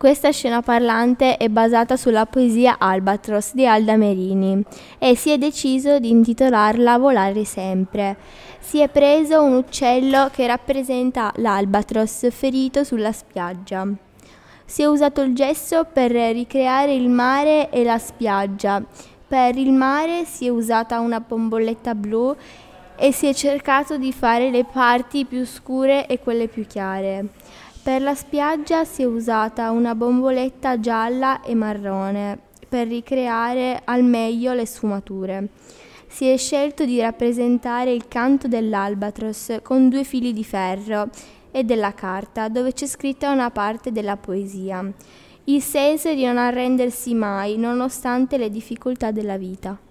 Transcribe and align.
Questa 0.00 0.30
scena 0.30 0.62
parlante 0.62 1.36
è 1.36 1.48
basata 1.48 1.94
sulla 1.94 2.24
poesia 2.24 2.78
Albatros 2.78 3.52
di 3.52 3.66
Alda 3.66 3.98
Merini 3.98 4.64
e 4.98 5.14
si 5.14 5.30
è 5.30 5.36
deciso 5.36 5.98
di 5.98 6.08
intitolarla 6.08 6.96
Volare 6.96 7.44
sempre. 7.44 8.16
Si 8.60 8.78
è 8.78 8.88
preso 8.88 9.42
un 9.42 9.56
uccello 9.56 10.30
che 10.32 10.46
rappresenta 10.46 11.30
l'albatros 11.36 12.28
ferito 12.30 12.82
sulla 12.82 13.12
spiaggia. 13.12 13.86
Si 14.64 14.80
è 14.80 14.86
usato 14.86 15.20
il 15.20 15.34
gesso 15.34 15.84
per 15.84 16.12
ricreare 16.12 16.94
il 16.94 17.10
mare 17.10 17.68
e 17.68 17.84
la 17.84 17.98
spiaggia. 17.98 18.82
Per 19.28 19.54
il 19.58 19.70
mare 19.70 20.24
si 20.24 20.46
è 20.46 20.48
usata 20.48 20.98
una 21.00 21.20
bomboletta 21.20 21.94
blu 21.94 22.34
e 22.96 23.12
si 23.12 23.26
è 23.26 23.34
cercato 23.34 23.98
di 23.98 24.14
fare 24.14 24.50
le 24.50 24.64
parti 24.64 25.26
più 25.26 25.44
scure 25.44 26.06
e 26.06 26.20
quelle 26.20 26.48
più 26.48 26.66
chiare. 26.66 27.26
Per 27.82 28.02
la 28.02 28.14
spiaggia 28.14 28.84
si 28.84 29.00
è 29.00 29.06
usata 29.06 29.70
una 29.70 29.94
bomboletta 29.94 30.78
gialla 30.78 31.40
e 31.40 31.54
marrone 31.54 32.38
per 32.68 32.86
ricreare 32.86 33.80
al 33.82 34.04
meglio 34.04 34.52
le 34.52 34.66
sfumature. 34.66 35.48
Si 36.06 36.26
è 36.26 36.36
scelto 36.36 36.84
di 36.84 37.00
rappresentare 37.00 37.90
il 37.90 38.06
canto 38.06 38.48
dell'albatros 38.48 39.60
con 39.62 39.88
due 39.88 40.04
fili 40.04 40.34
di 40.34 40.44
ferro 40.44 41.08
e 41.50 41.64
della 41.64 41.94
carta 41.94 42.48
dove 42.50 42.74
c'è 42.74 42.86
scritta 42.86 43.30
una 43.30 43.50
parte 43.50 43.90
della 43.92 44.18
poesia. 44.18 44.84
Il 45.44 45.62
senso 45.62 46.12
di 46.12 46.26
non 46.26 46.36
arrendersi 46.36 47.14
mai 47.14 47.56
nonostante 47.56 48.36
le 48.36 48.50
difficoltà 48.50 49.10
della 49.10 49.38
vita. 49.38 49.88